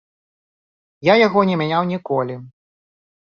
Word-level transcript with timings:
Я 1.11 1.17
яго 1.27 1.43
не 1.51 1.59
мяняў 1.63 1.83
ніколі. 1.93 2.39